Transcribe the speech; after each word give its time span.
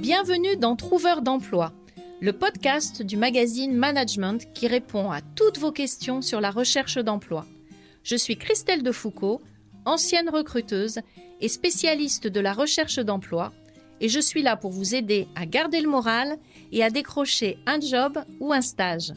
Bienvenue 0.00 0.56
dans 0.56 0.76
Trouveur 0.76 1.20
d'emploi, 1.20 1.74
le 2.22 2.32
podcast 2.32 3.02
du 3.02 3.18
magazine 3.18 3.74
Management 3.74 4.50
qui 4.54 4.66
répond 4.66 5.10
à 5.10 5.20
toutes 5.20 5.58
vos 5.58 5.72
questions 5.72 6.22
sur 6.22 6.40
la 6.40 6.50
recherche 6.50 6.96
d'emploi. 6.96 7.44
Je 8.02 8.16
suis 8.16 8.38
Christelle 8.38 8.82
Defoucault, 8.82 9.42
ancienne 9.84 10.30
recruteuse 10.30 11.00
et 11.42 11.48
spécialiste 11.48 12.26
de 12.26 12.40
la 12.40 12.54
recherche 12.54 12.98
d'emploi, 12.98 13.52
et 14.00 14.08
je 14.08 14.20
suis 14.20 14.40
là 14.40 14.56
pour 14.56 14.70
vous 14.70 14.94
aider 14.94 15.28
à 15.34 15.44
garder 15.44 15.82
le 15.82 15.90
moral 15.90 16.38
et 16.72 16.82
à 16.82 16.88
décrocher 16.88 17.58
un 17.66 17.78
job 17.78 18.18
ou 18.40 18.54
un 18.54 18.62
stage. 18.62 19.12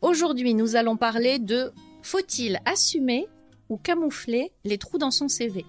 Aujourd'hui, 0.00 0.54
nous 0.54 0.76
allons 0.76 0.96
parler 0.96 1.40
de 1.40 1.72
faut-il 2.02 2.60
assumer 2.66 3.26
ou 3.68 3.78
camoufler 3.78 4.52
les 4.64 4.78
trous 4.78 4.98
dans 4.98 5.10
son 5.10 5.26
CV 5.26 5.64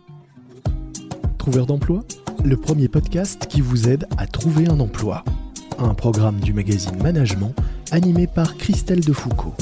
Trouveur 1.39 1.65
d'emploi, 1.65 2.03
le 2.43 2.57
premier 2.57 2.87
podcast 2.87 3.45
qui 3.47 3.61
vous 3.61 3.87
aide 3.87 4.07
à 4.17 4.25
trouver 4.25 4.67
un 4.67 4.79
emploi. 4.79 5.23
Un 5.77 5.93
programme 5.93 6.39
du 6.39 6.53
magazine 6.53 6.95
Management 7.01 7.53
animé 7.91 8.27
par 8.27 8.57
Christelle 8.57 9.01
Defoucault. 9.01 9.53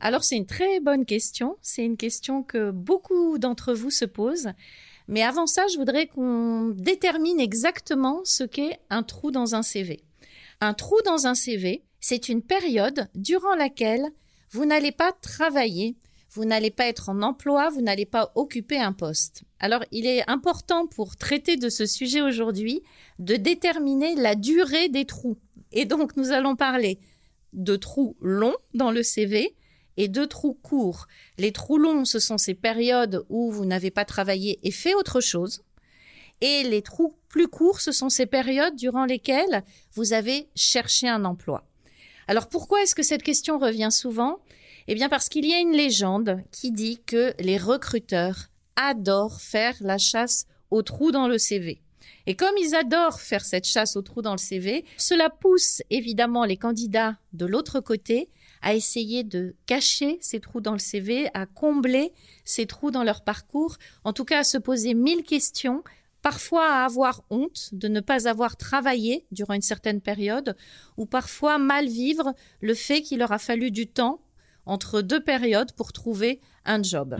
Alors 0.00 0.22
c'est 0.22 0.36
une 0.36 0.46
très 0.46 0.80
bonne 0.80 1.04
question, 1.04 1.56
c'est 1.62 1.84
une 1.84 1.96
question 1.96 2.42
que 2.42 2.70
beaucoup 2.70 3.38
d'entre 3.38 3.72
vous 3.72 3.90
se 3.90 4.04
posent. 4.04 4.50
Mais 5.08 5.22
avant 5.22 5.46
ça, 5.46 5.66
je 5.72 5.78
voudrais 5.78 6.06
qu'on 6.06 6.68
détermine 6.76 7.40
exactement 7.40 8.20
ce 8.24 8.44
qu'est 8.44 8.78
un 8.90 9.02
trou 9.02 9.30
dans 9.30 9.54
un 9.54 9.62
CV. 9.62 10.02
Un 10.60 10.74
trou 10.74 10.96
dans 11.04 11.26
un 11.26 11.34
CV, 11.34 11.82
c'est 12.00 12.28
une 12.28 12.42
période 12.42 13.08
durant 13.14 13.54
laquelle 13.54 14.06
vous 14.50 14.64
n'allez 14.64 14.92
pas 14.92 15.12
travailler, 15.12 15.96
vous 16.34 16.44
n'allez 16.44 16.72
pas 16.72 16.86
être 16.86 17.08
en 17.08 17.22
emploi, 17.22 17.70
vous 17.70 17.80
n'allez 17.80 18.06
pas 18.06 18.32
occuper 18.34 18.78
un 18.78 18.92
poste. 18.92 19.44
Alors 19.60 19.84
il 19.92 20.04
est 20.06 20.28
important 20.28 20.86
pour 20.86 21.16
traiter 21.16 21.56
de 21.56 21.68
ce 21.68 21.86
sujet 21.86 22.20
aujourd'hui 22.20 22.82
de 23.20 23.36
déterminer 23.36 24.16
la 24.16 24.34
durée 24.34 24.88
des 24.88 25.04
trous. 25.04 25.38
Et 25.70 25.84
donc 25.84 26.16
nous 26.16 26.32
allons 26.32 26.56
parler 26.56 26.98
de 27.52 27.76
trous 27.76 28.16
longs 28.20 28.56
dans 28.74 28.90
le 28.90 29.04
CV 29.04 29.54
et 29.96 30.08
de 30.08 30.24
trous 30.24 30.54
courts. 30.54 31.06
Les 31.38 31.52
trous 31.52 31.78
longs, 31.78 32.04
ce 32.04 32.18
sont 32.18 32.36
ces 32.36 32.54
périodes 32.54 33.24
où 33.28 33.52
vous 33.52 33.64
n'avez 33.64 33.92
pas 33.92 34.04
travaillé 34.04 34.58
et 34.64 34.72
fait 34.72 34.94
autre 34.94 35.20
chose. 35.20 35.62
Et 36.40 36.64
les 36.64 36.82
trous 36.82 37.14
plus 37.28 37.46
courts, 37.46 37.80
ce 37.80 37.92
sont 37.92 38.08
ces 38.08 38.26
périodes 38.26 38.74
durant 38.74 39.04
lesquelles 39.04 39.62
vous 39.92 40.12
avez 40.12 40.48
cherché 40.56 41.08
un 41.08 41.24
emploi. 41.24 41.64
Alors 42.26 42.48
pourquoi 42.48 42.82
est-ce 42.82 42.96
que 42.96 43.04
cette 43.04 43.22
question 43.22 43.58
revient 43.58 43.90
souvent? 43.92 44.40
Eh 44.86 44.94
bien 44.94 45.08
parce 45.08 45.28
qu'il 45.28 45.46
y 45.46 45.54
a 45.54 45.60
une 45.60 45.72
légende 45.72 46.42
qui 46.50 46.70
dit 46.70 47.00
que 47.06 47.32
les 47.38 47.56
recruteurs 47.56 48.50
adorent 48.76 49.40
faire 49.40 49.76
la 49.80 49.98
chasse 49.98 50.46
aux 50.70 50.82
trous 50.82 51.10
dans 51.10 51.28
le 51.28 51.38
CV. 51.38 51.80
Et 52.26 52.36
comme 52.36 52.56
ils 52.58 52.74
adorent 52.74 53.20
faire 53.20 53.44
cette 53.44 53.66
chasse 53.66 53.96
aux 53.96 54.02
trous 54.02 54.22
dans 54.22 54.32
le 54.32 54.38
CV, 54.38 54.84
cela 54.96 55.30
pousse 55.30 55.82
évidemment 55.90 56.44
les 56.44 56.56
candidats 56.56 57.16
de 57.32 57.46
l'autre 57.46 57.80
côté 57.80 58.28
à 58.62 58.74
essayer 58.74 59.24
de 59.24 59.54
cacher 59.66 60.18
ces 60.20 60.40
trous 60.40 60.60
dans 60.60 60.72
le 60.72 60.78
CV, 60.78 61.28
à 61.34 61.46
combler 61.46 62.12
ces 62.44 62.66
trous 62.66 62.90
dans 62.90 63.04
leur 63.04 63.22
parcours, 63.22 63.76
en 64.04 64.12
tout 64.12 64.24
cas 64.24 64.40
à 64.40 64.44
se 64.44 64.58
poser 64.58 64.94
mille 64.94 65.22
questions 65.22 65.82
parfois 66.22 66.66
à 66.66 66.84
avoir 66.86 67.22
honte 67.28 67.68
de 67.72 67.86
ne 67.86 68.00
pas 68.00 68.28
avoir 68.28 68.56
travaillé 68.56 69.26
durant 69.30 69.52
une 69.52 69.60
certaine 69.60 70.00
période, 70.00 70.56
ou 70.96 71.04
parfois 71.04 71.58
mal 71.58 71.86
vivre 71.86 72.32
le 72.62 72.74
fait 72.74 73.02
qu'il 73.02 73.18
leur 73.18 73.32
a 73.32 73.38
fallu 73.38 73.70
du 73.70 73.86
temps 73.86 74.22
entre 74.66 75.00
deux 75.00 75.22
périodes 75.22 75.72
pour 75.72 75.92
trouver 75.92 76.40
un 76.64 76.82
job. 76.82 77.16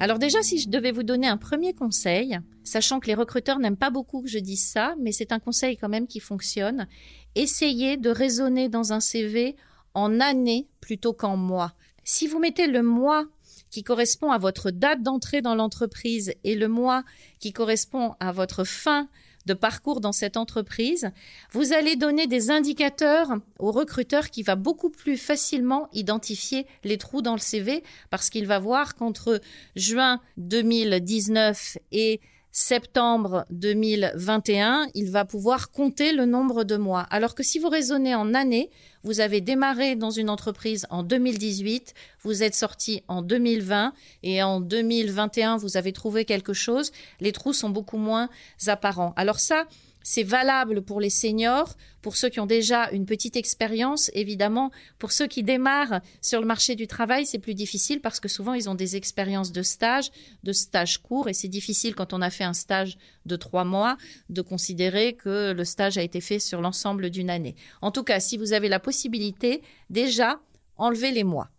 Alors 0.00 0.20
déjà, 0.20 0.42
si 0.42 0.58
je 0.60 0.68
devais 0.68 0.92
vous 0.92 1.02
donner 1.02 1.26
un 1.26 1.36
premier 1.36 1.74
conseil, 1.74 2.38
sachant 2.62 3.00
que 3.00 3.08
les 3.08 3.14
recruteurs 3.14 3.58
n'aiment 3.58 3.76
pas 3.76 3.90
beaucoup 3.90 4.22
que 4.22 4.28
je 4.28 4.38
dise 4.38 4.64
ça, 4.64 4.94
mais 5.00 5.10
c'est 5.10 5.32
un 5.32 5.40
conseil 5.40 5.76
quand 5.76 5.88
même 5.88 6.06
qui 6.06 6.20
fonctionne, 6.20 6.86
essayez 7.34 7.96
de 7.96 8.10
raisonner 8.10 8.68
dans 8.68 8.92
un 8.92 9.00
CV 9.00 9.56
en 9.94 10.20
années 10.20 10.68
plutôt 10.80 11.12
qu'en 11.12 11.36
mois. 11.36 11.74
Si 12.04 12.28
vous 12.28 12.38
mettez 12.38 12.68
le 12.68 12.82
mois 12.82 13.26
qui 13.70 13.82
correspond 13.82 14.30
à 14.30 14.38
votre 14.38 14.70
date 14.70 15.02
d'entrée 15.02 15.42
dans 15.42 15.56
l'entreprise 15.56 16.32
et 16.44 16.54
le 16.54 16.68
mois 16.68 17.02
qui 17.40 17.52
correspond 17.52 18.14
à 18.20 18.30
votre 18.30 18.62
fin 18.62 19.08
de 19.48 19.54
parcours 19.54 20.00
dans 20.00 20.12
cette 20.12 20.36
entreprise, 20.36 21.10
vous 21.50 21.72
allez 21.72 21.96
donner 21.96 22.28
des 22.28 22.50
indicateurs 22.50 23.32
au 23.58 23.72
recruteur 23.72 24.30
qui 24.30 24.44
va 24.44 24.54
beaucoup 24.54 24.90
plus 24.90 25.16
facilement 25.16 25.88
identifier 25.92 26.66
les 26.84 26.98
trous 26.98 27.22
dans 27.22 27.32
le 27.32 27.40
CV 27.40 27.82
parce 28.10 28.30
qu'il 28.30 28.46
va 28.46 28.58
voir 28.60 28.94
qu'entre 28.94 29.40
juin 29.74 30.20
2019 30.36 31.78
et 31.90 32.20
septembre 32.58 33.46
2021, 33.50 34.88
il 34.94 35.12
va 35.12 35.24
pouvoir 35.24 35.70
compter 35.70 36.12
le 36.12 36.26
nombre 36.26 36.64
de 36.64 36.76
mois. 36.76 37.02
Alors 37.02 37.36
que 37.36 37.44
si 37.44 37.60
vous 37.60 37.68
raisonnez 37.68 38.16
en 38.16 38.34
années, 38.34 38.68
vous 39.04 39.20
avez 39.20 39.40
démarré 39.40 39.94
dans 39.94 40.10
une 40.10 40.28
entreprise 40.28 40.84
en 40.90 41.04
2018, 41.04 41.94
vous 42.22 42.42
êtes 42.42 42.56
sorti 42.56 43.04
en 43.06 43.22
2020 43.22 43.92
et 44.24 44.42
en 44.42 44.60
2021, 44.60 45.56
vous 45.56 45.76
avez 45.76 45.92
trouvé 45.92 46.24
quelque 46.24 46.52
chose, 46.52 46.90
les 47.20 47.30
trous 47.30 47.52
sont 47.52 47.70
beaucoup 47.70 47.96
moins 47.96 48.28
apparents. 48.66 49.12
Alors 49.14 49.38
ça, 49.38 49.68
c'est 50.08 50.22
valable 50.22 50.80
pour 50.80 51.02
les 51.02 51.10
seniors, 51.10 51.76
pour 52.00 52.16
ceux 52.16 52.30
qui 52.30 52.40
ont 52.40 52.46
déjà 52.46 52.88
une 52.92 53.04
petite 53.04 53.36
expérience, 53.36 54.10
évidemment. 54.14 54.70
Pour 54.98 55.12
ceux 55.12 55.26
qui 55.26 55.42
démarrent 55.42 56.00
sur 56.22 56.40
le 56.40 56.46
marché 56.46 56.76
du 56.76 56.86
travail, 56.86 57.26
c'est 57.26 57.38
plus 57.38 57.52
difficile 57.52 58.00
parce 58.00 58.18
que 58.18 58.26
souvent 58.26 58.54
ils 58.54 58.70
ont 58.70 58.74
des 58.74 58.96
expériences 58.96 59.52
de 59.52 59.60
stage, 59.60 60.10
de 60.44 60.52
stage 60.52 60.96
court, 61.02 61.28
et 61.28 61.34
c'est 61.34 61.48
difficile 61.48 61.94
quand 61.94 62.14
on 62.14 62.22
a 62.22 62.30
fait 62.30 62.44
un 62.44 62.54
stage 62.54 62.96
de 63.26 63.36
trois 63.36 63.64
mois 63.64 63.98
de 64.30 64.40
considérer 64.40 65.12
que 65.12 65.52
le 65.52 65.64
stage 65.66 65.98
a 65.98 66.02
été 66.02 66.22
fait 66.22 66.38
sur 66.38 66.62
l'ensemble 66.62 67.10
d'une 67.10 67.28
année. 67.28 67.54
En 67.82 67.90
tout 67.90 68.02
cas, 68.02 68.18
si 68.18 68.38
vous 68.38 68.54
avez 68.54 68.70
la 68.70 68.80
possibilité, 68.80 69.60
déjà, 69.90 70.40
enlevez 70.78 71.10
les 71.10 71.24
mois. 71.24 71.50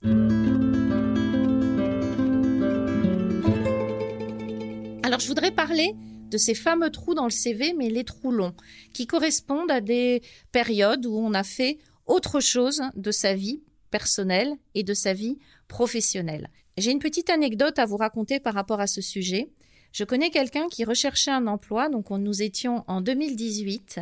Alors, 5.04 5.20
je 5.20 5.28
voudrais 5.28 5.52
parler 5.52 5.94
de 6.30 6.38
ces 6.38 6.54
fameux 6.54 6.90
trous 6.90 7.14
dans 7.14 7.26
le 7.26 7.32
CV, 7.32 7.74
mais 7.74 7.90
les 7.90 8.04
trous 8.04 8.32
longs, 8.32 8.56
qui 8.94 9.08
correspondent 9.08 9.72
à 9.72 9.82
des 9.82 10.22
périodes 10.52 11.06
où 11.06 11.18
on 11.18 11.34
a 11.34 11.44
fait 11.44 11.78
autre 12.06 12.40
chose 12.40 12.82
de 12.96 13.12
sa 13.12 13.34
vie 13.34 13.62
personnelle 13.92 14.54
et 14.76 14.84
de 14.84 14.94
sa 14.94 15.14
vie 15.14 15.38
professionnelle. 15.68 16.50
J'ai 16.78 16.92
une 16.92 17.00
petite 17.00 17.30
anecdote 17.30 17.80
à 17.80 17.86
vous 17.86 17.98
raconter 17.98 18.40
par 18.40 18.54
rapport 18.54 18.80
à 18.80 18.88
ce 18.88 19.02
sujet. 19.02 19.50
Je 19.92 20.04
connais 20.04 20.30
quelqu'un 20.30 20.68
qui 20.70 20.86
recherchait 20.86 21.32
un 21.32 21.48
emploi, 21.48 21.90
donc 21.90 22.10
nous 22.12 22.42
étions 22.42 22.84
en 22.88 23.02
2018, 23.02 24.00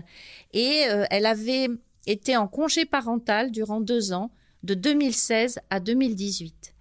et 0.53 0.83
euh, 0.89 1.05
elle 1.09 1.25
avait 1.25 1.69
été 2.05 2.35
en 2.35 2.47
congé 2.47 2.85
parental 2.85 3.51
durant 3.51 3.81
deux 3.81 4.13
ans, 4.13 4.31
de 4.63 4.73
2016 4.73 5.59
à 5.69 5.79
2018. 5.79 6.73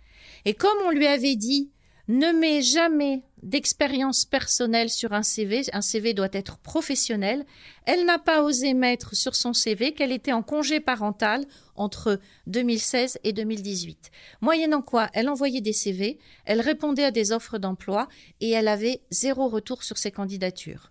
Et 0.44 0.54
comme 0.54 0.78
on 0.86 0.90
lui 0.90 1.06
avait 1.06 1.36
dit, 1.36 1.70
ne 2.08 2.32
mets 2.32 2.62
jamais 2.62 3.22
d'expérience 3.42 4.24
personnelle 4.24 4.91
sur 4.91 5.12
un 5.12 5.22
CV, 5.22 5.62
un 5.72 5.82
CV 5.82 6.14
doit 6.14 6.28
être 6.32 6.58
professionnel, 6.58 7.44
elle 7.84 8.04
n'a 8.04 8.19
pas 8.19 8.42
osé 8.42 8.74
mettre 8.74 9.14
sur 9.14 9.36
son 9.36 9.52
CV 9.52 9.92
qu'elle 9.92 10.12
était 10.12 10.32
en 10.32 10.42
congé 10.42 10.80
parental 10.80 11.47
entre 11.76 12.19
2016 12.47 13.19
et 13.22 13.32
2018. 13.32 14.10
Moyennant 14.41 14.82
quoi, 14.82 15.08
elle 15.12 15.28
envoyait 15.28 15.60
des 15.60 15.74
CV, 15.74 16.19
elle 16.47 16.60
répondait 16.60 17.04
à 17.04 17.10
des 17.10 17.32
offres 17.32 17.58
d'emploi 17.58 18.08
et 18.41 18.50
elle 18.50 18.69
avait 18.69 19.02
zéro 19.10 19.48
retour 19.48 19.82
sur 19.82 19.98
ses 19.98 20.10
candidatures. 20.10 20.91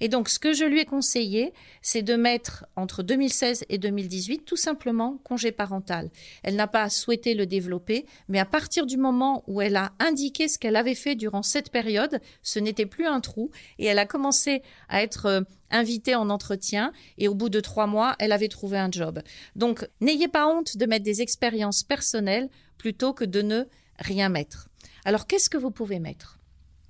Et 0.00 0.08
donc, 0.08 0.28
ce 0.28 0.38
que 0.38 0.52
je 0.52 0.64
lui 0.64 0.80
ai 0.80 0.84
conseillé, 0.84 1.52
c'est 1.80 2.02
de 2.02 2.14
mettre 2.14 2.66
entre 2.76 3.02
2016 3.02 3.64
et 3.68 3.78
2018 3.78 4.44
tout 4.44 4.56
simplement 4.56 5.18
congé 5.24 5.52
parental. 5.52 6.10
Elle 6.42 6.56
n'a 6.56 6.66
pas 6.66 6.90
souhaité 6.90 7.34
le 7.34 7.46
développer, 7.46 8.04
mais 8.28 8.38
à 8.38 8.44
partir 8.44 8.86
du 8.86 8.98
moment 8.98 9.42
où 9.46 9.60
elle 9.60 9.76
a 9.76 9.92
indiqué 9.98 10.48
ce 10.48 10.58
qu'elle 10.58 10.76
avait 10.76 10.94
fait 10.94 11.14
durant 11.14 11.42
cette 11.42 11.70
période, 11.70 11.85
ce 12.42 12.58
n'était 12.58 12.86
plus 12.86 13.06
un 13.06 13.20
trou 13.20 13.50
et 13.78 13.86
elle 13.86 13.98
a 13.98 14.06
commencé 14.06 14.62
à 14.88 15.02
être 15.02 15.26
euh, 15.26 15.40
invitée 15.70 16.14
en 16.14 16.30
entretien 16.30 16.92
et 17.18 17.28
au 17.28 17.34
bout 17.34 17.48
de 17.48 17.60
trois 17.60 17.86
mois, 17.86 18.16
elle 18.18 18.32
avait 18.32 18.48
trouvé 18.48 18.78
un 18.78 18.90
job. 18.90 19.20
Donc, 19.54 19.88
n'ayez 20.00 20.28
pas 20.28 20.46
honte 20.46 20.76
de 20.76 20.86
mettre 20.86 21.04
des 21.04 21.22
expériences 21.22 21.82
personnelles 21.82 22.48
plutôt 22.78 23.12
que 23.12 23.24
de 23.24 23.42
ne 23.42 23.64
rien 23.98 24.28
mettre. 24.28 24.68
Alors, 25.04 25.26
qu'est-ce 25.26 25.50
que 25.50 25.58
vous 25.58 25.70
pouvez 25.70 25.98
mettre? 25.98 26.38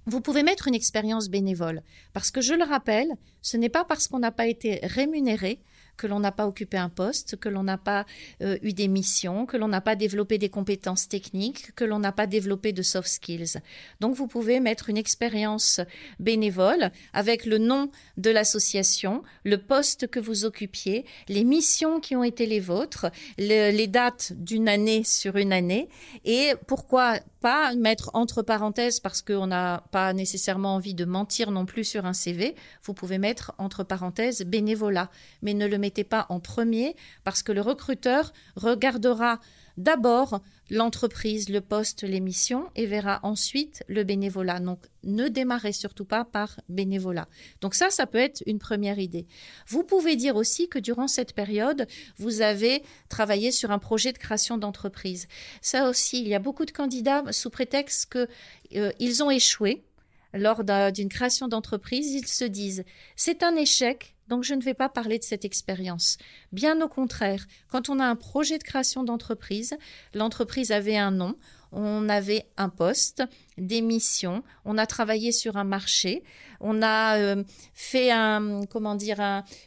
Vous 0.06 0.20
pouvez 0.20 0.44
mettre 0.44 0.69
une 0.69 0.75
expérience 0.75 1.28
bénévole, 1.28 1.82
parce 2.12 2.31
que 2.31 2.40
je 2.40 2.54
le 2.54 2.62
rappelle, 2.62 3.08
ce 3.43 3.56
n'est 3.56 3.69
pas 3.69 3.84
parce 3.84 4.06
qu'on 4.06 4.20
n'a 4.20 4.31
pas 4.31 4.46
été 4.46 4.78
rémunéré 4.84 5.60
que 5.96 6.06
l'on 6.06 6.20
n'a 6.20 6.32
pas 6.32 6.46
occupé 6.46 6.76
un 6.76 6.88
poste, 6.88 7.37
que 7.37 7.48
l'on 7.48 7.62
n'a 7.62 7.78
pas 7.78 8.06
euh, 8.43 8.58
eu 8.62 8.72
des 8.72 8.88
missions, 8.88 9.46
que 9.46 9.56
l'on 9.56 9.69
n'a 9.69 9.81
pas 9.81 9.96
développé 9.96 10.38
des 10.38 10.48
compétences 10.48 11.08
techniques, 11.08 11.75
que 11.75 11.84
l'on 11.84 11.98
n'a 11.98 12.12
pas 12.12 12.26
développé 12.26 12.72
de 12.72 12.82
soft 12.82 13.08
skills. 13.08 13.60
Donc 14.00 14.14
vous 14.14 14.26
pouvez 14.26 14.60
mettre 14.60 14.90
une 14.90 14.96
expérience 14.96 15.81
bénévole 16.19 16.90
avec 17.12 17.46
le 17.46 17.58
nom 17.58 17.90
de 18.16 18.31
l'association, 18.31 19.22
le 19.44 19.58
poste 19.58 20.08
que 20.08 20.20
vous 20.20 20.44
occupiez, 20.44 21.04
les 21.28 21.44
missions 21.44 22.00
qui 22.00 22.16
ont 22.16 22.25
été 22.25 22.46
les 22.46 22.60
vôtres, 22.60 23.06
les 23.38 23.87
dates 23.87 24.32
d'une 24.37 24.69
année 24.69 25.04
sur 25.04 25.37
une 25.37 25.52
année 25.52 25.88
et 26.25 26.52
pourquoi 26.66 27.20
pas 27.40 27.75
mettre 27.75 28.10
entre 28.14 28.43
parenthèses 28.43 28.98
parce 28.98 29.22
qu'on 29.22 29.46
n'a 29.46 29.84
pas 29.93 30.12
nécessairement 30.12 30.75
envie 30.75 30.94
de 30.94 31.04
mentir 31.04 31.50
non 31.50 31.64
plus 31.64 31.84
sur 31.84 32.04
un 32.04 32.12
CV, 32.12 32.56
vous 32.82 32.94
pouvez 32.94 33.19
mettre 33.19 33.54
entre 33.58 33.84
parenthèses 33.84 34.43
bénévolat, 34.43 35.10
mais 35.43 35.54
ne 35.54 35.66
le 35.66 35.78
mettez 35.78 35.86
pas 36.05 36.27
en 36.29 36.41
premier 36.41 36.97
parce 37.25 37.43
que 37.43 37.53
le 37.53 37.61
recruteur 37.61 38.33
regardera 38.56 39.41
d'abord 39.77 40.41
l'entreprise, 40.71 41.49
le 41.49 41.61
poste, 41.61 42.03
l'émission 42.03 42.71
et 42.75 42.87
verra 42.87 43.21
ensuite 43.23 43.85
le 43.88 44.05
bénévolat. 44.05 44.59
Donc 44.59 44.87
ne 45.05 45.29
démarrez 45.29 45.73
surtout 45.73 46.05
pas 46.05 46.25
par 46.25 46.61
bénévolat. 46.69 47.29
Donc 47.61 47.75
ça, 47.75 47.91
ça 47.91 48.06
peut 48.06 48.19
être 48.19 48.43
une 48.47 48.59
première 48.59 48.99
idée. 48.99 49.27
Vous 49.69 49.85
pouvez 49.85 50.17
dire 50.17 50.37
aussi 50.37 50.69
que 50.69 50.79
durant 50.79 51.09
cette 51.09 51.35
période, 51.35 51.87
vous 52.17 52.41
avez 52.41 52.82
travaillé 53.09 53.53
sur 53.53 53.71
un 53.71 53.79
projet 53.79 54.12
de 54.12 54.19
création 54.19 54.59
d'entreprise. 54.59 55.29
Ça 55.61 55.89
aussi, 55.89 56.21
il 56.21 56.29
y 56.29 56.35
a 56.35 56.41
beaucoup 56.41 56.65
de 56.65 56.73
candidats 56.73 57.23
sous 57.31 57.50
prétexte 57.50 58.11
qu'ils 58.11 58.79
euh, 58.81 59.23
ont 59.25 59.31
échoué 59.31 59.85
lors 60.35 60.65
d'une 60.65 61.09
création 61.09 61.49
d'entreprise, 61.49 62.12
ils 62.12 62.27
se 62.27 62.44
disent 62.44 62.85
c'est 63.15 63.43
un 63.43 63.56
échec, 63.56 64.16
donc 64.28 64.44
je 64.44 64.55
ne 64.55 64.62
vais 64.62 64.75
pas 64.75 64.88
parler 64.88 65.19
de 65.19 65.25
cette 65.25 65.44
expérience. 65.44 66.19
Bien 66.52 66.81
au 66.81 66.88
contraire, 66.88 67.46
quand 67.69 67.88
on 67.88 67.99
a 67.99 68.05
un 68.05 68.17
projet 68.17 68.58
de 68.58 68.62
création 68.62 69.05
d'entreprise, 69.05 69.76
l'entreprise 70.14 70.73
avait 70.73 70.96
un 70.96 71.11
nom, 71.11 71.37
on 71.73 72.08
avait 72.08 72.46
un 72.56 72.69
poste, 72.69 73.23
des 73.58 73.81
missions, 73.81 74.43
on 74.64 74.78
a 74.78 74.87
travaillé 74.87 75.32
sur 75.32 75.56
un 75.56 75.64
marché, 75.64 76.23
on 76.61 76.82
a 76.82 77.19
euh, 77.19 77.44
fait 77.75 78.11
un 78.11 78.64
comment 78.67 78.94
dire 78.94 79.20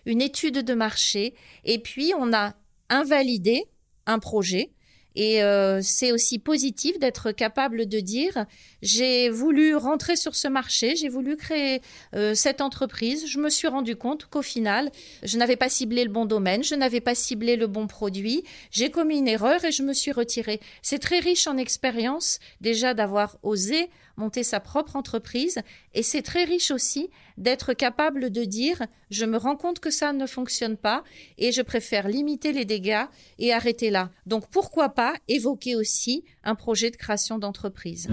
une 0.05 0.21
étude 0.21 0.63
de 0.63 0.73
marché 0.73 1.35
et 1.63 1.79
puis 1.79 2.13
on 2.17 2.33
a 2.33 2.53
invalidé 2.89 3.65
un 4.05 4.19
projet 4.19 4.71
et 5.19 5.43
euh, 5.43 5.81
c'est 5.83 6.13
aussi 6.13 6.39
positif 6.39 6.97
d'être 6.97 7.33
capable 7.33 7.87
de 7.87 7.99
dire 7.99 8.45
j'ai 8.81 9.27
voulu 9.27 9.75
rentrer 9.75 10.15
sur 10.15 10.33
ce 10.33 10.47
marché, 10.47 10.95
j'ai 10.95 11.09
voulu 11.09 11.35
créer 11.35 11.81
euh, 12.15 12.33
cette 12.33 12.61
entreprise, 12.61 13.27
je 13.27 13.37
me 13.37 13.49
suis 13.49 13.67
rendu 13.67 13.97
compte 13.97 14.27
qu'au 14.27 14.41
final, 14.41 14.89
je 15.23 15.37
n'avais 15.37 15.57
pas 15.57 15.67
ciblé 15.67 16.05
le 16.05 16.09
bon 16.09 16.25
domaine, 16.25 16.63
je 16.63 16.73
n'avais 16.73 17.01
pas 17.01 17.15
ciblé 17.15 17.57
le 17.57 17.67
bon 17.67 17.85
produit, 17.85 18.45
j'ai 18.71 18.91
commis 18.91 19.17
une 19.17 19.27
erreur 19.27 19.65
et 19.65 19.73
je 19.73 19.83
me 19.83 19.91
suis 19.91 20.13
retiré. 20.13 20.61
C'est 20.81 20.99
très 20.99 21.19
riche 21.19 21.47
en 21.47 21.57
expérience 21.57 22.39
déjà 22.61 22.93
d'avoir 22.93 23.37
osé 23.43 23.89
monter 24.19 24.43
sa 24.43 24.59
propre 24.59 24.95
entreprise 24.95 25.59
et 25.93 26.03
c'est 26.03 26.21
très 26.21 26.43
riche 26.43 26.71
aussi 26.71 27.09
d'être 27.37 27.73
capable 27.73 28.29
de 28.29 28.43
dire 28.43 28.83
je 29.09 29.25
me 29.25 29.37
rends 29.37 29.55
compte 29.55 29.79
que 29.79 29.89
ça 29.89 30.13
ne 30.13 30.27
fonctionne 30.27 30.77
pas 30.77 31.03
et 31.37 31.51
je 31.51 31.61
préfère 31.61 32.07
limiter 32.07 32.51
les 32.53 32.65
dégâts 32.65 33.05
et 33.39 33.53
arrêter 33.53 33.89
là. 33.89 34.11
Donc 34.25 34.47
pourquoi 34.49 34.89
pas 34.89 35.13
évoquer 35.27 35.75
aussi 35.75 36.23
un 36.43 36.55
projet 36.55 36.91
de 36.91 36.97
création 36.97 37.39
d'entreprise. 37.39 38.07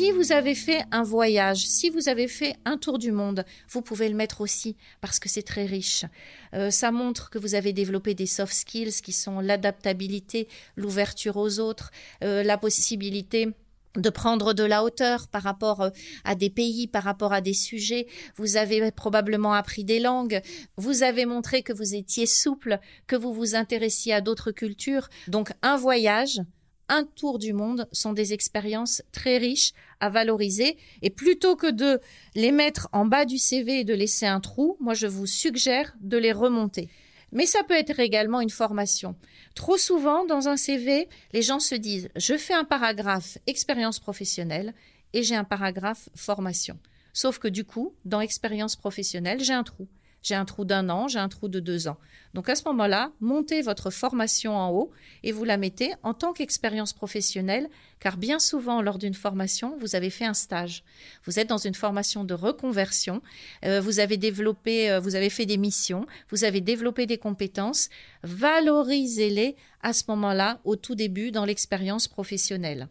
Si 0.00 0.12
vous 0.12 0.32
avez 0.32 0.54
fait 0.54 0.82
un 0.92 1.02
voyage, 1.02 1.66
si 1.66 1.90
vous 1.90 2.08
avez 2.08 2.26
fait 2.26 2.56
un 2.64 2.78
tour 2.78 2.96
du 2.96 3.12
monde, 3.12 3.44
vous 3.68 3.82
pouvez 3.82 4.08
le 4.08 4.14
mettre 4.14 4.40
aussi 4.40 4.74
parce 5.02 5.18
que 5.18 5.28
c'est 5.28 5.42
très 5.42 5.66
riche. 5.66 6.06
Euh, 6.54 6.70
ça 6.70 6.90
montre 6.90 7.28
que 7.28 7.36
vous 7.36 7.54
avez 7.54 7.74
développé 7.74 8.14
des 8.14 8.24
soft 8.24 8.54
skills 8.54 9.02
qui 9.02 9.12
sont 9.12 9.40
l'adaptabilité, 9.40 10.48
l'ouverture 10.74 11.36
aux 11.36 11.60
autres, 11.60 11.90
euh, 12.24 12.42
la 12.42 12.56
possibilité 12.56 13.48
de 13.94 14.08
prendre 14.08 14.54
de 14.54 14.64
la 14.64 14.84
hauteur 14.84 15.28
par 15.28 15.42
rapport 15.42 15.82
euh, 15.82 15.90
à 16.24 16.34
des 16.34 16.48
pays, 16.48 16.86
par 16.86 17.02
rapport 17.02 17.34
à 17.34 17.42
des 17.42 17.52
sujets. 17.52 18.06
Vous 18.36 18.56
avez 18.56 18.90
probablement 18.92 19.52
appris 19.52 19.84
des 19.84 20.00
langues. 20.00 20.40
Vous 20.78 21.02
avez 21.02 21.26
montré 21.26 21.62
que 21.62 21.74
vous 21.74 21.94
étiez 21.94 22.24
souple, 22.24 22.80
que 23.06 23.16
vous 23.16 23.34
vous 23.34 23.54
intéressiez 23.54 24.14
à 24.14 24.22
d'autres 24.22 24.50
cultures. 24.50 25.10
Donc 25.28 25.52
un 25.60 25.76
voyage, 25.76 26.40
un 26.90 27.04
tour 27.04 27.38
du 27.38 27.54
monde 27.54 27.88
sont 27.92 28.12
des 28.12 28.34
expériences 28.34 29.02
très 29.12 29.38
riches 29.38 29.72
à 30.00 30.10
valoriser. 30.10 30.76
Et 31.00 31.08
plutôt 31.08 31.56
que 31.56 31.70
de 31.70 32.00
les 32.34 32.52
mettre 32.52 32.88
en 32.92 33.06
bas 33.06 33.24
du 33.24 33.38
CV 33.38 33.80
et 33.80 33.84
de 33.84 33.94
laisser 33.94 34.26
un 34.26 34.40
trou, 34.40 34.76
moi 34.80 34.92
je 34.92 35.06
vous 35.06 35.26
suggère 35.26 35.94
de 36.00 36.18
les 36.18 36.32
remonter. 36.32 36.90
Mais 37.32 37.46
ça 37.46 37.62
peut 37.62 37.74
être 37.74 38.00
également 38.00 38.40
une 38.40 38.50
formation. 38.50 39.14
Trop 39.54 39.78
souvent, 39.78 40.24
dans 40.24 40.48
un 40.48 40.56
CV, 40.56 41.08
les 41.32 41.42
gens 41.42 41.60
se 41.60 41.76
disent, 41.76 42.08
je 42.16 42.36
fais 42.36 42.54
un 42.54 42.64
paragraphe 42.64 43.38
expérience 43.46 44.00
professionnelle 44.00 44.74
et 45.12 45.22
j'ai 45.22 45.36
un 45.36 45.44
paragraphe 45.44 46.08
formation. 46.16 46.78
Sauf 47.12 47.38
que 47.38 47.48
du 47.48 47.64
coup, 47.64 47.94
dans 48.04 48.20
expérience 48.20 48.76
professionnelle, 48.76 49.40
j'ai 49.40 49.52
un 49.52 49.62
trou. 49.62 49.86
J'ai 50.22 50.34
un 50.34 50.44
trou 50.44 50.64
d'un 50.64 50.88
an, 50.90 51.08
j'ai 51.08 51.18
un 51.18 51.28
trou 51.28 51.48
de 51.48 51.60
deux 51.60 51.88
ans. 51.88 51.96
Donc 52.34 52.48
à 52.48 52.54
ce 52.54 52.62
moment-là, 52.66 53.10
montez 53.20 53.62
votre 53.62 53.90
formation 53.90 54.56
en 54.56 54.70
haut 54.70 54.90
et 55.22 55.32
vous 55.32 55.44
la 55.44 55.56
mettez 55.56 55.92
en 56.02 56.14
tant 56.14 56.32
qu'expérience 56.32 56.92
professionnelle, 56.92 57.68
car 57.98 58.16
bien 58.16 58.38
souvent 58.38 58.82
lors 58.82 58.98
d'une 58.98 59.14
formation, 59.14 59.76
vous 59.78 59.96
avez 59.96 60.10
fait 60.10 60.26
un 60.26 60.34
stage. 60.34 60.84
Vous 61.24 61.38
êtes 61.38 61.48
dans 61.48 61.58
une 61.58 61.74
formation 61.74 62.22
de 62.22 62.34
reconversion, 62.34 63.22
euh, 63.64 63.80
vous 63.80 63.98
avez 63.98 64.16
développé, 64.16 64.90
euh, 64.90 65.00
vous 65.00 65.16
avez 65.16 65.30
fait 65.30 65.46
des 65.46 65.56
missions, 65.56 66.06
vous 66.28 66.44
avez 66.44 66.60
développé 66.60 67.06
des 67.06 67.18
compétences. 67.18 67.88
Valorisez-les 68.22 69.56
à 69.82 69.92
ce 69.92 70.04
moment-là, 70.08 70.60
au 70.64 70.76
tout 70.76 70.94
début, 70.94 71.30
dans 71.32 71.44
l'expérience 71.44 72.06
professionnelle. 72.06 72.88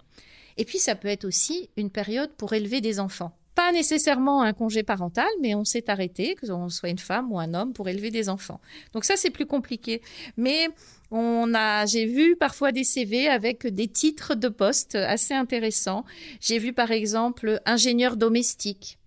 Et 0.57 0.65
puis 0.65 0.79
ça 0.79 0.95
peut 0.95 1.07
être 1.07 1.25
aussi 1.25 1.69
une 1.77 1.89
période 1.89 2.31
pour 2.35 2.51
élever 2.53 2.81
des 2.81 2.99
enfants 2.99 3.38
pas 3.59 3.73
nécessairement 3.73 4.41
un 4.41 4.53
congé 4.53 4.83
parental, 4.83 5.27
mais 5.41 5.53
on 5.53 5.65
s'est 5.65 5.89
arrêté, 5.89 6.35
que 6.35 6.45
l'on 6.45 6.69
soit 6.69 6.87
une 6.87 6.97
femme 6.97 7.29
ou 7.29 7.39
un 7.39 7.53
homme, 7.53 7.73
pour 7.73 7.89
élever 7.89 8.09
des 8.09 8.29
enfants. 8.29 8.61
Donc 8.93 9.03
ça, 9.03 9.17
c'est 9.17 9.31
plus 9.31 9.45
compliqué. 9.45 10.01
Mais 10.37 10.69
on 11.11 11.53
a, 11.53 11.85
j'ai 11.85 12.05
vu 12.05 12.37
parfois 12.37 12.71
des 12.71 12.85
CV 12.85 13.27
avec 13.27 13.67
des 13.67 13.89
titres 13.89 14.33
de 14.33 14.47
poste 14.47 14.95
assez 14.95 15.33
intéressants. 15.33 16.05
J'ai 16.39 16.57
vu 16.57 16.71
par 16.71 16.91
exemple 16.91 17.59
ingénieur 17.65 18.15
domestique. 18.15 18.97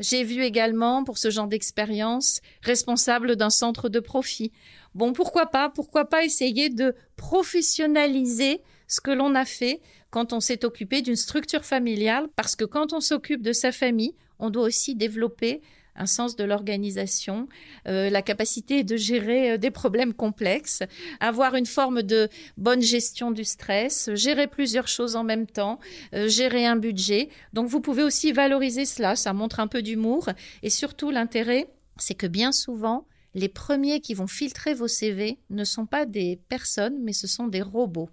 J'ai 0.00 0.24
vu 0.24 0.42
également, 0.42 1.04
pour 1.04 1.16
ce 1.16 1.30
genre 1.30 1.46
d'expérience, 1.46 2.40
responsable 2.62 3.36
d'un 3.36 3.50
centre 3.50 3.88
de 3.88 4.00
profit. 4.00 4.50
Bon, 4.96 5.12
pourquoi 5.12 5.46
pas? 5.46 5.70
Pourquoi 5.70 6.06
pas 6.06 6.24
essayer 6.24 6.70
de 6.70 6.96
professionnaliser 7.14 8.62
ce 8.92 9.00
que 9.00 9.10
l'on 9.10 9.34
a 9.34 9.46
fait 9.46 9.80
quand 10.10 10.34
on 10.34 10.40
s'est 10.40 10.66
occupé 10.66 11.00
d'une 11.00 11.16
structure 11.16 11.64
familiale, 11.64 12.28
parce 12.36 12.56
que 12.56 12.66
quand 12.66 12.92
on 12.92 13.00
s'occupe 13.00 13.40
de 13.40 13.54
sa 13.54 13.72
famille, 13.72 14.14
on 14.38 14.50
doit 14.50 14.64
aussi 14.64 14.94
développer 14.94 15.62
un 15.96 16.04
sens 16.04 16.36
de 16.36 16.44
l'organisation, 16.44 17.48
euh, 17.88 18.10
la 18.10 18.20
capacité 18.20 18.84
de 18.84 18.96
gérer 18.96 19.52
euh, 19.52 19.56
des 19.56 19.70
problèmes 19.70 20.12
complexes, 20.12 20.82
avoir 21.20 21.54
une 21.54 21.64
forme 21.64 22.02
de 22.02 22.28
bonne 22.58 22.82
gestion 22.82 23.30
du 23.30 23.44
stress, 23.44 24.10
gérer 24.12 24.46
plusieurs 24.46 24.88
choses 24.88 25.16
en 25.16 25.24
même 25.24 25.46
temps, 25.46 25.80
euh, 26.14 26.28
gérer 26.28 26.66
un 26.66 26.76
budget. 26.76 27.30
Donc 27.54 27.68
vous 27.68 27.80
pouvez 27.80 28.02
aussi 28.02 28.30
valoriser 28.32 28.84
cela, 28.84 29.16
ça 29.16 29.32
montre 29.32 29.58
un 29.58 29.68
peu 29.68 29.80
d'humour 29.80 30.28
et 30.62 30.70
surtout 30.70 31.10
l'intérêt, 31.10 31.66
c'est 31.96 32.14
que 32.14 32.26
bien 32.26 32.52
souvent, 32.52 33.06
les 33.34 33.48
premiers 33.48 34.00
qui 34.00 34.12
vont 34.12 34.26
filtrer 34.26 34.74
vos 34.74 34.88
CV 34.88 35.38
ne 35.48 35.64
sont 35.64 35.86
pas 35.86 36.04
des 36.04 36.38
personnes, 36.50 36.98
mais 37.02 37.14
ce 37.14 37.26
sont 37.26 37.46
des 37.46 37.62
robots. 37.62 38.10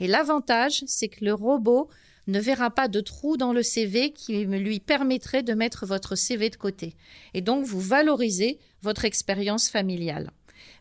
Et 0.00 0.06
l'avantage, 0.06 0.82
c'est 0.86 1.08
que 1.08 1.24
le 1.24 1.34
robot 1.34 1.88
ne 2.26 2.40
verra 2.40 2.70
pas 2.70 2.88
de 2.88 3.00
trou 3.00 3.36
dans 3.36 3.52
le 3.52 3.62
CV 3.62 4.12
qui 4.12 4.44
lui 4.44 4.80
permettrait 4.80 5.42
de 5.42 5.54
mettre 5.54 5.86
votre 5.86 6.14
CV 6.14 6.50
de 6.50 6.56
côté. 6.56 6.94
Et 7.34 7.40
donc, 7.40 7.64
vous 7.64 7.80
valorisez 7.80 8.58
votre 8.82 9.04
expérience 9.04 9.68
familiale. 9.68 10.30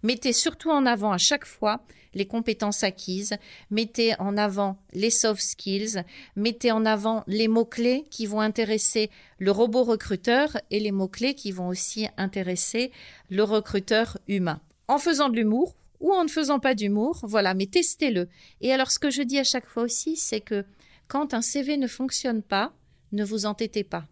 Mettez 0.03 0.33
surtout 0.33 0.69
en 0.69 0.85
avant 0.85 1.11
à 1.11 1.17
chaque 1.17 1.45
fois 1.45 1.81
les 2.13 2.25
compétences 2.25 2.83
acquises, 2.83 3.35
mettez 3.69 4.19
en 4.19 4.35
avant 4.35 4.77
les 4.93 5.09
soft 5.09 5.41
skills, 5.41 6.03
mettez 6.35 6.71
en 6.71 6.85
avant 6.85 7.23
les 7.27 7.47
mots-clés 7.47 8.03
qui 8.09 8.25
vont 8.25 8.41
intéresser 8.41 9.09
le 9.37 9.51
robot 9.51 9.83
recruteur 9.83 10.57
et 10.71 10.79
les 10.79 10.91
mots-clés 10.91 11.35
qui 11.35 11.51
vont 11.51 11.69
aussi 11.69 12.07
intéresser 12.17 12.91
le 13.29 13.43
recruteur 13.43 14.17
humain. 14.27 14.59
En 14.87 14.97
faisant 14.97 15.29
de 15.29 15.37
l'humour, 15.37 15.75
ou 16.01 16.11
en 16.11 16.25
ne 16.25 16.29
faisant 16.29 16.59
pas 16.59 16.75
d'humour, 16.75 17.19
voilà, 17.23 17.53
mais 17.53 17.67
testez-le. 17.67 18.27
Et 18.59 18.73
alors 18.73 18.91
ce 18.91 18.99
que 18.99 19.09
je 19.09 19.21
dis 19.21 19.39
à 19.39 19.43
chaque 19.43 19.67
fois 19.67 19.83
aussi, 19.83 20.17
c'est 20.17 20.41
que 20.41 20.65
quand 21.07 21.33
un 21.33 21.41
CV 21.41 21.77
ne 21.77 21.87
fonctionne 21.87 22.41
pas, 22.41 22.73
ne 23.11 23.23
vous 23.23 23.45
entêtez 23.45 23.83
pas. 23.83 24.05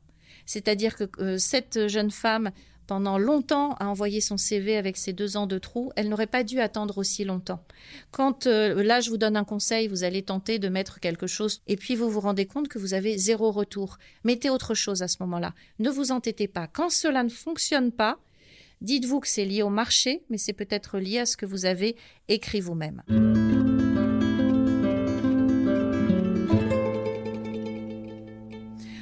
C'est-à-dire 0.45 0.95
que 0.95 1.05
euh, 1.19 1.37
cette 1.37 1.87
jeune 1.87 2.11
femme 2.11 2.51
pendant 2.89 3.19
longtemps 3.19 3.75
à 3.75 3.85
envoyer 3.85 4.19
son 4.19 4.37
CV 4.37 4.75
avec 4.75 4.97
ses 4.97 5.13
deux 5.13 5.37
ans 5.37 5.45
de 5.45 5.59
trou, 5.59 5.91
elle 5.95 6.09
n'aurait 6.09 6.25
pas 6.25 6.43
dû 6.43 6.59
attendre 6.59 6.97
aussi 6.97 7.23
longtemps. 7.23 7.63
Quand 8.09 8.47
euh, 8.47 8.81
là, 8.81 8.99
je 8.99 9.11
vous 9.11 9.17
donne 9.17 9.37
un 9.37 9.43
conseil, 9.43 9.87
vous 9.87 10.03
allez 10.03 10.23
tenter 10.23 10.57
de 10.57 10.69
mettre 10.69 10.99
quelque 10.99 11.27
chose 11.27 11.61
et 11.67 11.75
puis 11.75 11.95
vous 11.95 12.09
vous 12.09 12.19
rendez 12.19 12.47
compte 12.47 12.67
que 12.67 12.79
vous 12.79 12.95
avez 12.95 13.15
zéro 13.15 13.51
retour. 13.51 13.99
Mettez 14.23 14.49
autre 14.49 14.73
chose 14.73 15.03
à 15.03 15.07
ce 15.07 15.17
moment-là. 15.19 15.53
Ne 15.77 15.91
vous 15.91 16.11
entêtez 16.11 16.47
pas. 16.47 16.65
Quand 16.65 16.89
cela 16.89 17.21
ne 17.21 17.29
fonctionne 17.29 17.91
pas, 17.91 18.17
dites-vous 18.81 19.19
que 19.19 19.27
c'est 19.27 19.45
lié 19.45 19.61
au 19.63 19.69
marché, 19.69 20.23
mais 20.29 20.37
c'est 20.37 20.53
peut-être 20.53 20.99
lié 20.99 21.19
à 21.19 21.25
ce 21.25 21.37
que 21.37 21.45
vous 21.45 21.65
avez 21.65 21.95
écrit 22.27 22.61
vous-même. 22.61 23.03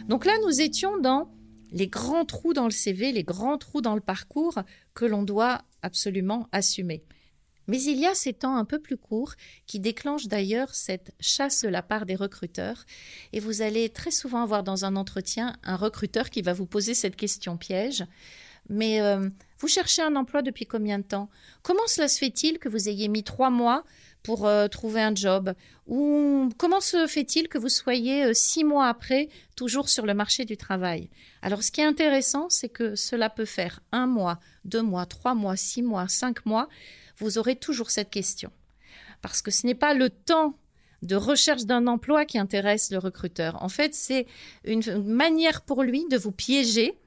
Donc 0.08 0.26
là, 0.26 0.34
nous 0.46 0.62
étions 0.62 0.98
dans 0.98 1.30
les 1.72 1.88
grands 1.88 2.26
trous 2.26 2.54
dans 2.54 2.66
le 2.66 2.72
CV, 2.72 3.12
les 3.12 3.24
grands 3.24 3.58
trous 3.58 3.82
dans 3.82 3.96
le 3.96 4.02
parcours 4.02 4.60
que 4.94 5.06
l'on 5.06 5.24
doit 5.24 5.62
absolument 5.82 6.48
assumer. 6.52 7.04
Mais 7.68 7.82
il 7.84 7.98
y 8.00 8.06
a 8.06 8.16
ces 8.16 8.32
temps 8.32 8.56
un 8.56 8.64
peu 8.64 8.80
plus 8.80 8.96
courts 8.96 9.34
qui 9.66 9.82
déclenchent 9.82 10.28
d'ailleurs 10.28 10.74
cette 10.74 11.14
chasse 11.20 11.64
de 11.64 11.68
la 11.68 11.82
part 11.82 12.06
des 12.06 12.16
recruteurs. 12.16 12.86
Et 13.34 13.42
vous 13.42 13.62
allez 13.62 13.90
très 13.90 14.12
souvent 14.12 14.42
avoir 14.42 14.64
dans 14.64 14.86
un 14.86 14.96
entretien 14.96 15.58
un 15.64 15.76
recruteur 15.76 16.30
qui 16.30 16.42
va 16.42 16.54
vous 16.54 16.66
poser 16.66 16.94
cette 16.94 17.18
question 17.18 17.58
piège. 17.58 18.06
Mais 18.70 19.02
euh, 19.02 19.30
vous 19.60 19.68
cherchez 19.68 20.02
un 20.02 20.16
emploi 20.16 20.42
depuis 20.42 20.66
combien 20.66 21.00
de 21.00 21.04
temps? 21.04 21.30
Comment 21.64 21.88
cela 21.88 22.08
se 22.08 22.20
fait-il 22.20 22.60
que 22.60 22.70
vous 22.70 22.90
ayez 22.90 23.08
mis 23.08 23.24
trois 23.24 23.50
mois 23.50 23.84
pour 24.24 24.46
euh, 24.46 24.68
trouver 24.68 25.02
un 25.02 25.16
job? 25.16 25.54
Ou 25.88 26.50
comment 26.58 26.82
se 26.82 27.08
fait-il 27.08 27.48
que 27.48 27.58
vous 27.58 27.70
soyez 27.70 28.26
euh, 28.26 28.34
six 28.34 28.64
mois 28.64 28.88
après 28.88 29.30
toujours 29.56 29.90
sur 29.90 30.06
le 30.06 30.14
marché 30.14 30.46
du 30.46 30.58
travail? 30.58 31.10
Alors 31.42 31.64
ce 31.64 31.72
qui 31.72 31.82
est 31.82 31.86
intéressant, 31.86 32.50
c'est 32.50 32.70
que 32.70 32.96
cela 32.96 33.30
peut 33.30 33.46
faire 33.46 33.80
un 33.92 34.06
mois, 34.06 34.40
deux 34.66 34.82
mois, 34.82 35.06
trois 35.06 35.34
mois, 35.34 35.56
six 35.56 35.82
mois, 35.82 36.08
cinq 36.08 36.46
mois. 36.46 36.68
Vous 37.18 37.38
aurez 37.38 37.56
toujours 37.56 37.90
cette 37.90 38.10
question. 38.10 38.52
Parce 39.22 39.42
que 39.42 39.50
ce 39.50 39.66
n'est 39.66 39.76
pas 39.76 39.94
le 39.94 40.10
temps 40.10 40.58
de 41.04 41.16
recherche 41.16 41.66
d'un 41.66 41.88
emploi 41.88 42.26
qui 42.26 42.38
intéresse 42.38 42.92
le 42.92 42.98
recruteur. 42.98 43.62
En 43.64 43.70
fait, 43.70 43.94
c'est 43.94 44.26
une 44.66 45.04
manière 45.04 45.62
pour 45.62 45.84
lui 45.84 46.06
de 46.10 46.18
vous 46.18 46.32
piéger 46.32 46.98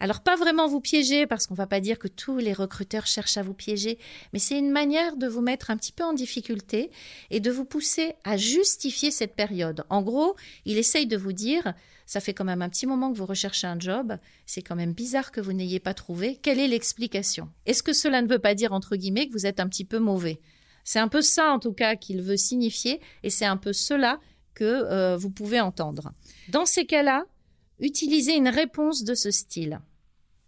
alors 0.00 0.22
pas 0.22 0.36
vraiment 0.36 0.66
vous 0.66 0.80
piéger 0.80 1.26
parce 1.26 1.46
qu'on 1.46 1.54
va 1.54 1.66
pas 1.66 1.80
dire 1.80 1.98
que 1.98 2.08
tous 2.08 2.38
les 2.38 2.52
recruteurs 2.52 3.06
cherchent 3.06 3.36
à 3.36 3.42
vous 3.42 3.54
piéger, 3.54 3.98
mais 4.32 4.38
c'est 4.38 4.58
une 4.58 4.70
manière 4.70 5.16
de 5.16 5.26
vous 5.26 5.40
mettre 5.40 5.70
un 5.70 5.76
petit 5.76 5.92
peu 5.92 6.04
en 6.04 6.12
difficulté 6.12 6.90
et 7.30 7.40
de 7.40 7.50
vous 7.50 7.64
pousser 7.64 8.14
à 8.24 8.36
justifier 8.36 9.10
cette 9.10 9.34
période. 9.34 9.84
En 9.90 10.02
gros, 10.02 10.36
il 10.64 10.78
essaye 10.78 11.06
de 11.06 11.16
vous 11.16 11.32
dire 11.32 11.74
ça 12.06 12.20
fait 12.20 12.34
quand 12.34 12.44
même 12.44 12.60
un 12.60 12.68
petit 12.68 12.86
moment 12.86 13.12
que 13.12 13.16
vous 13.16 13.24
recherchez 13.24 13.66
un 13.66 13.78
job, 13.78 14.18
c'est 14.46 14.62
quand 14.62 14.76
même 14.76 14.92
bizarre 14.92 15.32
que 15.32 15.40
vous 15.40 15.52
n'ayez 15.52 15.80
pas 15.80 15.94
trouvé. 15.94 16.36
Quelle 16.42 16.60
est 16.60 16.68
l'explication? 16.68 17.48
Est-ce 17.64 17.82
que 17.82 17.92
cela 17.92 18.20
ne 18.20 18.28
veut 18.28 18.38
pas 18.38 18.54
dire 18.54 18.72
entre 18.72 18.96
guillemets 18.96 19.26
que 19.26 19.32
vous 19.32 19.46
êtes 19.46 19.60
un 19.60 19.68
petit 19.68 19.84
peu 19.84 19.98
mauvais? 19.98 20.40
C'est 20.84 20.98
un 20.98 21.08
peu 21.08 21.22
ça 21.22 21.50
en 21.50 21.58
tout 21.58 21.72
cas 21.72 21.96
qu'il 21.96 22.20
veut 22.20 22.36
signifier 22.36 23.00
et 23.22 23.30
c'est 23.30 23.46
un 23.46 23.56
peu 23.56 23.72
cela 23.72 24.20
que 24.54 24.64
euh, 24.64 25.16
vous 25.16 25.30
pouvez 25.30 25.60
entendre. 25.60 26.12
Dans 26.50 26.66
ces 26.66 26.84
cas-là, 26.84 27.24
utilisez 27.78 28.34
une 28.34 28.48
réponse 28.48 29.04
de 29.04 29.14
ce 29.14 29.30
style. 29.30 29.80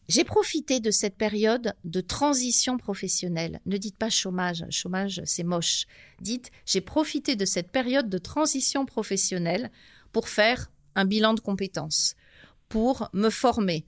J'ai 0.08 0.22
profité 0.22 0.78
de 0.78 0.92
cette 0.92 1.16
période 1.16 1.74
de 1.84 2.00
transition 2.00 2.78
professionnelle. 2.78 3.60
Ne 3.66 3.76
dites 3.76 3.96
pas 3.96 4.10
chômage, 4.10 4.64
chômage 4.70 5.20
c'est 5.24 5.42
moche. 5.42 5.86
Dites 6.20 6.50
j'ai 6.64 6.80
profité 6.80 7.34
de 7.34 7.44
cette 7.44 7.72
période 7.72 8.08
de 8.08 8.18
transition 8.18 8.86
professionnelle 8.86 9.72
pour 10.12 10.28
faire 10.28 10.70
un 10.94 11.04
bilan 11.04 11.34
de 11.34 11.40
compétences, 11.40 12.14
pour 12.68 13.08
me 13.12 13.30
former, 13.30 13.84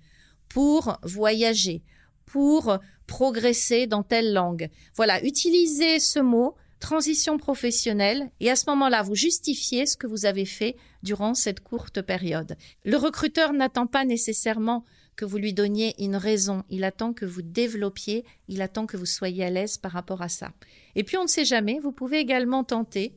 pour 0.49 0.99
voyager, 1.03 1.83
pour 2.27 2.79
progresser 3.07 3.87
dans 3.87 4.03
telle 4.03 4.33
langue. 4.33 4.69
Voilà, 4.97 5.25
utilisez 5.25 6.01
ce 6.01 6.19
mot 6.19 6.57
transition 6.81 7.39
professionnelle 7.39 8.31
et 8.41 8.51
à 8.51 8.57
ce 8.57 8.69
moment-là, 8.71 9.03
vous 9.03 9.15
justifiez 9.15 9.87
ce 9.87 9.97
que 9.97 10.07
vous 10.07 10.27
avez 10.27 10.45
fait 10.45 10.77
durant 11.03 11.35
cette 11.35 11.61
courte 11.61 12.03
période. 12.03 12.57
Le 12.85 12.97
recruteur 12.97 13.53
n'attend 13.53 13.87
pas 13.87 14.05
nécessairement 14.05 14.85
que 15.17 15.25
vous 15.25 15.39
lui 15.39 15.53
donniez 15.53 15.95
une 15.99 16.15
raison, 16.15 16.63
il 16.71 16.85
attend 16.85 17.13
que 17.13 17.27
vous 17.27 17.43
développiez, 17.43 18.25
il 18.47 18.63
attend 18.63 18.87
que 18.87 18.97
vous 18.97 19.07
soyez 19.07 19.45
à 19.45 19.51
l'aise 19.51 19.77
par 19.77 19.91
rapport 19.91 20.23
à 20.23 20.29
ça. 20.29 20.53
Et 20.95 21.03
puis 21.03 21.17
on 21.17 21.25
ne 21.25 21.29
sait 21.29 21.45
jamais, 21.45 21.81
vous 21.81 21.91
pouvez 21.91 22.19
également 22.19 22.63
tenter. 22.63 23.17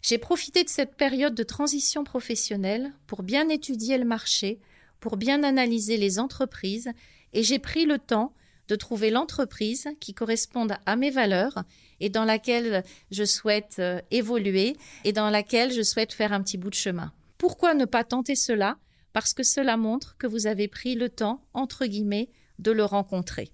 J'ai 0.00 0.16
profité 0.16 0.64
de 0.64 0.70
cette 0.70 0.96
période 0.96 1.34
de 1.34 1.42
transition 1.42 2.04
professionnelle 2.04 2.94
pour 3.06 3.22
bien 3.22 3.50
étudier 3.50 3.98
le 3.98 4.06
marché, 4.06 4.60
pour 4.98 5.18
bien 5.18 5.42
analyser 5.42 5.98
les 5.98 6.18
entreprises, 6.18 6.90
et 7.34 7.42
j'ai 7.42 7.58
pris 7.58 7.84
le 7.84 7.98
temps 7.98 8.32
de 8.68 8.76
trouver 8.76 9.10
l'entreprise 9.10 9.88
qui 10.00 10.14
corresponde 10.14 10.76
à 10.86 10.96
mes 10.96 11.10
valeurs 11.10 11.64
et 12.00 12.10
dans 12.10 12.24
laquelle 12.24 12.84
je 13.10 13.24
souhaite 13.24 13.76
euh, 13.78 14.00
évoluer 14.10 14.76
et 15.04 15.12
dans 15.12 15.30
laquelle 15.30 15.72
je 15.72 15.82
souhaite 15.82 16.12
faire 16.12 16.32
un 16.32 16.42
petit 16.42 16.58
bout 16.58 16.70
de 16.70 16.74
chemin. 16.74 17.12
Pourquoi 17.38 17.74
ne 17.74 17.84
pas 17.84 18.04
tenter 18.04 18.34
cela? 18.34 18.76
Parce 19.12 19.32
que 19.32 19.42
cela 19.42 19.76
montre 19.76 20.16
que 20.18 20.26
vous 20.26 20.46
avez 20.46 20.68
pris 20.68 20.94
le 20.94 21.08
temps, 21.08 21.42
entre 21.54 21.86
guillemets, 21.86 22.28
de 22.58 22.70
le 22.70 22.84
rencontrer. 22.84 23.50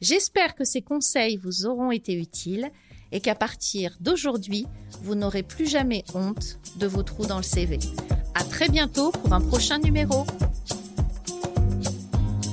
J'espère 0.00 0.54
que 0.54 0.64
ces 0.64 0.82
conseils 0.82 1.36
vous 1.36 1.66
auront 1.66 1.90
été 1.90 2.14
utiles 2.14 2.70
et 3.12 3.20
qu'à 3.20 3.34
partir 3.34 3.96
d'aujourd'hui, 4.00 4.66
vous 5.02 5.14
n'aurez 5.14 5.42
plus 5.42 5.66
jamais 5.66 6.04
honte 6.14 6.58
de 6.76 6.86
vos 6.86 7.02
trous 7.02 7.26
dans 7.26 7.36
le 7.36 7.42
CV. 7.42 7.78
À 8.34 8.44
très 8.44 8.68
bientôt 8.68 9.10
pour 9.10 9.32
un 9.32 9.40
prochain 9.40 9.78
numéro. 9.78 10.24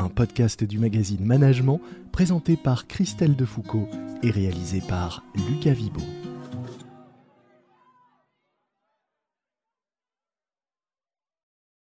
un 0.00 0.08
podcast 0.08 0.64
du 0.64 0.78
magazine 0.78 1.24
Management 1.24 1.80
présenté 2.12 2.56
par 2.56 2.86
Christelle 2.86 3.36
Defoucault 3.36 3.88
et 4.22 4.30
réalisé 4.30 4.82
par 4.86 5.22
Lucas 5.48 5.72
Vibo. 5.72 6.00